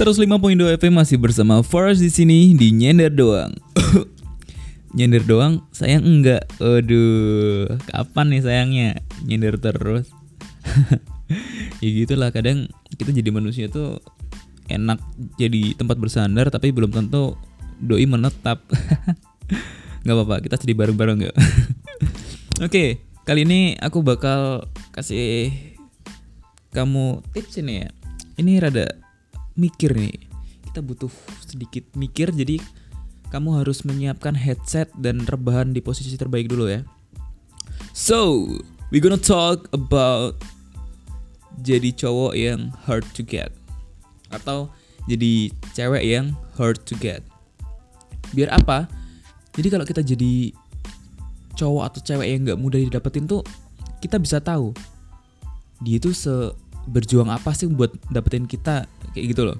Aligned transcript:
105.2 0.00 0.80
FM 0.80 0.96
masih 0.96 1.20
bersama 1.20 1.60
Forest 1.60 2.00
di 2.00 2.08
sini 2.08 2.56
di 2.56 2.72
nyender 2.72 3.12
doang. 3.12 3.52
nyender 4.96 5.20
doang, 5.28 5.60
sayang 5.76 6.08
enggak. 6.08 6.48
Aduh, 6.56 7.68
kapan 7.84 8.32
nih 8.32 8.40
sayangnya? 8.40 8.90
Nyender 9.28 9.60
terus. 9.60 10.08
ya 11.84 11.88
gitulah 11.92 12.32
kadang 12.32 12.72
kita 12.96 13.12
jadi 13.12 13.28
manusia 13.28 13.68
tuh 13.68 14.00
enak 14.72 15.04
jadi 15.36 15.76
tempat 15.76 16.00
bersandar 16.00 16.48
tapi 16.48 16.72
belum 16.72 16.96
tentu 16.96 17.36
doi 17.76 18.08
menetap. 18.08 18.64
Gak 20.08 20.16
apa-apa, 20.16 20.40
kita 20.40 20.56
jadi 20.64 20.80
bareng-bareng 20.80 21.28
gak? 21.28 21.36
Oke, 22.64 23.04
kali 23.28 23.44
ini 23.44 23.76
aku 23.76 24.00
bakal 24.00 24.64
kasih 24.96 25.52
kamu 26.72 27.20
tips 27.36 27.60
ini 27.60 27.84
ya. 27.84 27.88
Ini 28.40 28.64
rada 28.64 29.09
mikir 29.60 29.92
nih. 29.92 30.16
Kita 30.64 30.80
butuh 30.80 31.12
sedikit 31.44 31.84
mikir 31.92 32.32
jadi 32.32 32.56
kamu 33.28 33.62
harus 33.62 33.84
menyiapkan 33.84 34.34
headset 34.34 34.88
dan 34.96 35.22
rebahan 35.28 35.76
di 35.76 35.84
posisi 35.84 36.16
terbaik 36.16 36.48
dulu 36.48 36.72
ya. 36.72 36.80
So, 37.92 38.48
we 38.88 38.98
gonna 38.98 39.20
talk 39.20 39.68
about 39.76 40.40
jadi 41.60 41.92
cowok 41.92 42.32
yang 42.32 42.72
hard 42.88 43.04
to 43.12 43.22
get 43.22 43.52
atau 44.32 44.72
jadi 45.04 45.52
cewek 45.76 46.02
yang 46.08 46.32
hard 46.56 46.80
to 46.88 46.96
get. 46.96 47.20
Biar 48.32 48.48
apa? 48.50 48.88
Jadi 49.52 49.68
kalau 49.68 49.84
kita 49.84 50.00
jadi 50.00 50.54
cowok 51.60 51.82
atau 51.92 52.00
cewek 52.00 52.26
yang 52.30 52.40
nggak 52.46 52.60
mudah 52.60 52.80
didapetin 52.80 53.28
tuh 53.28 53.44
kita 54.00 54.16
bisa 54.16 54.40
tahu 54.40 54.72
dia 55.84 56.00
itu 56.00 56.12
se 56.16 56.32
berjuang 56.88 57.28
apa 57.28 57.52
sih 57.52 57.68
buat 57.68 57.92
dapetin 58.08 58.48
kita? 58.48 58.88
Kayak 59.12 59.26
gitu 59.36 59.42
loh. 59.48 59.58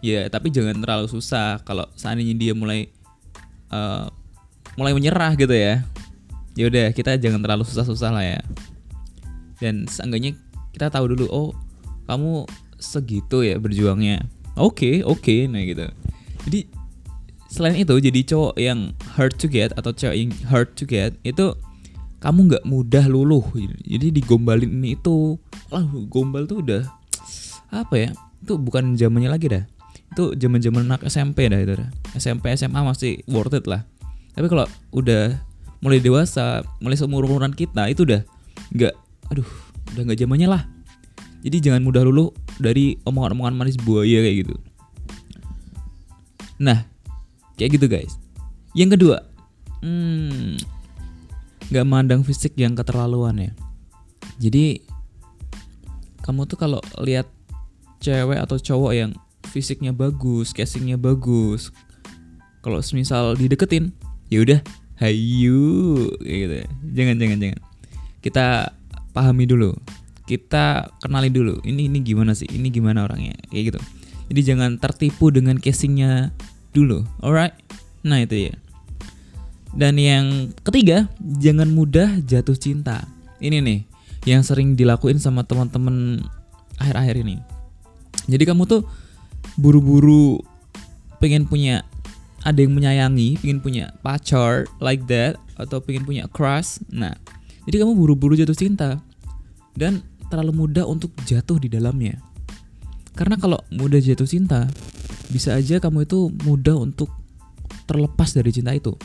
Ya 0.00 0.26
tapi 0.30 0.50
jangan 0.54 0.78
terlalu 0.78 1.06
susah 1.10 1.60
kalau 1.62 1.86
seandainya 1.98 2.34
dia 2.36 2.52
mulai 2.54 2.90
uh, 3.70 4.08
mulai 4.78 4.92
menyerah 4.94 5.34
gitu 5.34 5.52
ya. 5.52 5.82
Ya 6.56 6.64
udah 6.72 6.90
kita 6.96 7.20
jangan 7.20 7.44
terlalu 7.44 7.68
susah-susah 7.68 8.10
lah 8.10 8.24
ya. 8.24 8.40
Dan 9.60 9.88
seenggaknya 9.88 10.36
kita 10.72 10.92
tahu 10.92 11.16
dulu 11.16 11.26
oh 11.32 11.48
kamu 12.06 12.46
segitu 12.76 13.42
ya 13.42 13.56
berjuangnya. 13.58 14.24
Oke 14.56 15.02
okay, 15.02 15.04
oke 15.04 15.20
okay, 15.20 15.40
nah 15.50 15.60
gitu. 15.64 15.84
Jadi 16.48 16.60
selain 17.50 17.76
itu 17.78 17.94
jadi 17.96 18.20
cowok 18.26 18.54
yang 18.58 18.92
hard 19.16 19.34
to 19.38 19.46
get 19.48 19.72
atau 19.78 19.94
cewek 19.94 20.16
yang 20.28 20.30
hard 20.50 20.72
to 20.76 20.84
get 20.84 21.14
itu 21.22 21.56
kamu 22.26 22.38
nggak 22.50 22.64
mudah 22.66 23.06
luluh. 23.06 23.46
Jadi 23.86 24.10
digombalin 24.10 24.66
ini 24.82 24.98
itu 24.98 25.38
lah 25.70 25.86
gombal 26.10 26.50
tuh 26.50 26.58
udah 26.58 26.82
apa 27.70 27.94
ya 27.94 28.10
itu 28.42 28.58
bukan 28.58 28.98
zamannya 28.98 29.30
lagi 29.30 29.46
dah. 29.46 29.62
Itu 30.10 30.34
zaman 30.34 30.58
zaman 30.58 30.90
anak 30.90 31.06
SMP 31.06 31.46
dah 31.46 31.62
itu 31.62 31.78
dah. 31.78 31.86
SMP 32.18 32.50
SMA 32.58 32.82
masih 32.82 33.22
worth 33.30 33.54
it 33.54 33.70
lah. 33.70 33.86
Tapi 34.34 34.50
kalau 34.50 34.66
udah 34.90 35.38
mulai 35.78 36.02
dewasa 36.02 36.66
mulai 36.82 36.98
seumur 36.98 37.22
umuran 37.22 37.54
kita 37.54 37.86
itu 37.86 38.02
udah 38.02 38.26
nggak 38.74 38.94
aduh 39.30 39.46
udah 39.94 40.02
nggak 40.10 40.18
zamannya 40.18 40.50
lah. 40.50 40.62
Jadi 41.46 41.62
jangan 41.62 41.86
mudah 41.86 42.02
lulu 42.02 42.34
dari 42.58 42.98
omongan-omongan 43.06 43.54
manis 43.54 43.78
buaya 43.78 44.18
kayak 44.26 44.36
gitu. 44.42 44.54
Nah 46.58 46.90
kayak 47.54 47.78
gitu 47.78 47.86
guys. 47.86 48.18
Yang 48.74 48.98
kedua 48.98 49.22
hmm 49.86 50.75
nggak 51.70 51.86
mandang 51.86 52.22
fisik 52.22 52.54
yang 52.54 52.74
keterlaluan 52.74 53.38
ya 53.38 53.52
jadi 54.36 54.82
kamu 56.26 56.50
tuh 56.50 56.58
kalau 56.58 56.80
lihat 57.00 57.30
cewek 58.02 58.38
atau 58.42 58.58
cowok 58.58 58.92
yang 58.92 59.10
fisiknya 59.46 59.94
bagus, 59.94 60.50
casingnya 60.50 60.98
bagus, 60.98 61.70
kalau 62.60 62.82
semisal 62.82 63.38
dideketin, 63.38 63.94
ya 64.26 64.42
udah, 64.42 64.60
hayu, 64.98 66.10
gitu. 66.20 66.66
Jangan, 66.92 67.16
jangan, 67.16 67.38
jangan. 67.38 67.60
Kita 68.20 68.74
pahami 69.14 69.46
dulu, 69.46 69.70
kita 70.26 70.90
kenali 70.98 71.30
dulu. 71.30 71.62
Ini 71.62 71.86
ini 71.86 72.02
gimana 72.02 72.34
sih? 72.34 72.50
Ini 72.50 72.68
gimana 72.74 73.06
orangnya? 73.06 73.38
Kayak 73.48 73.64
gitu. 73.72 73.80
Jadi 74.26 74.40
jangan 74.42 74.70
tertipu 74.82 75.30
dengan 75.30 75.56
casingnya 75.62 76.34
dulu, 76.74 77.06
alright? 77.22 77.54
Nah 78.02 78.18
itu 78.18 78.50
ya. 78.50 78.54
Dan 79.76 80.00
yang 80.00 80.56
ketiga, 80.64 81.04
jangan 81.20 81.68
mudah 81.68 82.16
jatuh 82.24 82.56
cinta. 82.56 83.04
Ini 83.44 83.60
nih, 83.60 83.84
yang 84.24 84.40
sering 84.40 84.72
dilakuin 84.72 85.20
sama 85.20 85.44
teman-teman 85.44 86.24
akhir-akhir 86.80 87.20
ini. 87.20 87.36
Jadi 88.24 88.42
kamu 88.48 88.64
tuh 88.64 88.88
buru-buru 89.60 90.40
pengen 91.20 91.44
punya 91.44 91.84
ada 92.40 92.56
yang 92.56 92.72
menyayangi, 92.72 93.36
pengen 93.36 93.60
punya 93.60 93.92
pacar 94.00 94.64
like 94.80 95.04
that 95.12 95.36
atau 95.60 95.84
pengen 95.84 96.08
punya 96.08 96.24
crush. 96.32 96.80
Nah, 96.88 97.12
jadi 97.68 97.84
kamu 97.84 97.92
buru-buru 98.00 98.32
jatuh 98.32 98.56
cinta 98.56 98.96
dan 99.76 100.00
terlalu 100.32 100.66
mudah 100.66 100.88
untuk 100.88 101.12
jatuh 101.28 101.60
di 101.60 101.68
dalamnya. 101.68 102.16
Karena 103.12 103.36
kalau 103.36 103.60
mudah 103.68 104.00
jatuh 104.00 104.24
cinta, 104.24 104.68
bisa 105.28 105.52
aja 105.52 105.76
kamu 105.84 106.08
itu 106.08 106.32
mudah 106.48 106.80
untuk 106.80 107.12
terlepas 107.84 108.32
dari 108.32 108.50
cinta 108.56 108.72
itu. 108.72 108.96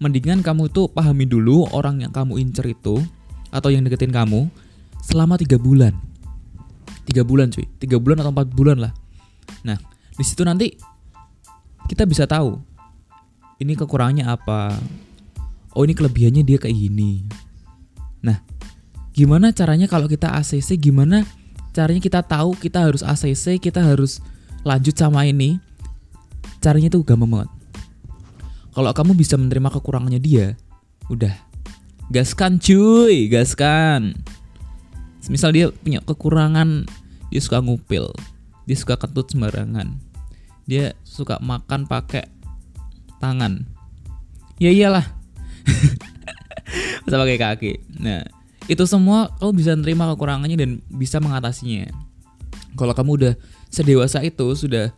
Mendingan 0.00 0.40
kamu 0.40 0.72
itu 0.72 0.88
pahami 0.88 1.28
dulu 1.28 1.68
orang 1.76 2.00
yang 2.00 2.08
kamu 2.08 2.40
incer 2.40 2.72
itu 2.72 3.04
atau 3.52 3.68
yang 3.68 3.84
deketin 3.84 4.08
kamu 4.08 4.48
selama 5.04 5.36
tiga 5.36 5.60
bulan. 5.60 5.92
Tiga 7.04 7.20
bulan 7.20 7.52
cuy. 7.52 7.68
Tiga 7.76 8.00
bulan 8.00 8.24
atau 8.24 8.32
empat 8.32 8.48
bulan 8.48 8.80
lah. 8.80 8.96
Nah 9.60 9.76
di 10.16 10.24
situ 10.24 10.40
nanti 10.40 10.72
kita 11.84 12.08
bisa 12.08 12.24
tahu 12.24 12.56
ini 13.60 13.76
kekurangannya 13.76 14.24
apa? 14.24 14.72
Oh 15.76 15.84
ini 15.84 15.92
kelebihannya 15.92 16.48
dia 16.48 16.56
kayak 16.56 16.80
gini. 16.80 17.28
Nah 18.24 18.40
gimana 19.12 19.52
caranya 19.52 19.84
kalau 19.84 20.08
kita 20.08 20.32
ACC 20.32 20.80
gimana 20.80 21.28
caranya 21.76 22.00
kita 22.00 22.24
tahu 22.24 22.56
kita 22.56 22.88
harus 22.88 23.04
ACC 23.04 23.60
kita 23.60 23.84
harus 23.84 24.24
lanjut 24.64 24.96
sama 24.96 25.28
ini? 25.28 25.60
Caranya 26.64 26.88
itu 26.88 27.04
gampang 27.04 27.28
banget 27.28 27.59
kalau 28.70 28.90
kamu 28.94 29.12
bisa 29.18 29.34
menerima 29.40 29.68
kekurangannya 29.70 30.20
dia 30.22 30.58
udah. 31.10 31.32
Gaskan 32.10 32.58
cuy 32.58 33.30
gaskan. 33.30 34.18
Misal 35.30 35.54
dia 35.54 35.70
punya 35.70 36.02
kekurangan 36.02 36.88
dia 37.30 37.40
suka 37.40 37.62
ngupil 37.62 38.10
dia 38.66 38.76
suka 38.76 38.98
kentut 38.98 39.30
sembarangan 39.30 39.96
dia 40.66 40.94
suka 41.02 41.38
makan 41.42 41.86
pakai 41.86 42.26
tangan. 43.22 43.66
Ya 44.62 44.70
iyalah. 44.70 45.06
Bisa 47.06 47.16
pakai 47.16 47.38
kaki. 47.38 47.72
Nah 47.98 48.22
itu 48.70 48.86
semua 48.86 49.34
kamu 49.42 49.50
bisa 49.58 49.74
nerima 49.74 50.06
kekurangannya 50.14 50.54
dan 50.54 50.70
bisa 50.86 51.18
mengatasinya. 51.18 51.90
Kalau 52.78 52.94
kamu 52.94 53.10
udah 53.18 53.34
sedewasa 53.66 54.22
itu 54.22 54.46
sudah 54.54 54.94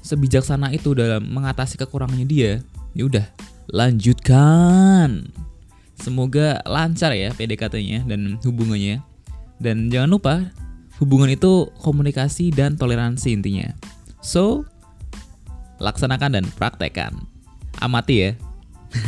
sebijaksana 0.00 0.72
itu 0.72 0.96
dalam 0.96 1.28
mengatasi 1.28 1.76
kekurangannya 1.76 2.24
dia 2.24 2.64
ya 2.94 3.10
udah 3.10 3.26
lanjutkan 3.70 5.34
Semoga 6.04 6.60
lancar 6.68 7.16
ya 7.16 7.32
PDKT-nya 7.32 8.04
dan 8.04 8.36
hubungannya. 8.44 9.00
Dan 9.56 9.88
jangan 9.88 10.10
lupa, 10.12 10.34
hubungan 11.00 11.32
itu 11.32 11.72
komunikasi 11.80 12.52
dan 12.52 12.76
toleransi 12.76 13.32
intinya. 13.32 13.72
So, 14.20 14.68
laksanakan 15.80 16.36
dan 16.36 16.44
praktekkan. 16.60 17.16
Amati 17.80 18.16
ya. 18.20 18.30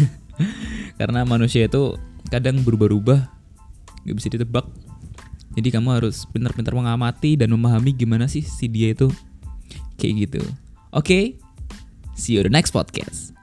Karena 0.98 1.28
manusia 1.28 1.68
itu 1.68 2.00
kadang 2.32 2.64
berubah-ubah, 2.64 3.20
gak 4.08 4.16
bisa 4.16 4.32
ditebak. 4.32 4.64
Jadi 5.52 5.68
kamu 5.68 6.00
harus 6.00 6.24
pintar-pintar 6.32 6.72
mengamati 6.72 7.36
dan 7.36 7.52
memahami 7.52 7.92
gimana 7.92 8.24
sih 8.24 8.40
si 8.40 8.72
dia 8.72 8.96
itu 8.96 9.12
kayak 10.00 10.28
gitu. 10.28 10.40
Oke, 10.96 11.04
okay? 11.04 11.24
see 12.16 12.36
you 12.36 12.44
the 12.44 12.52
next 12.52 12.72
podcast. 12.72 13.35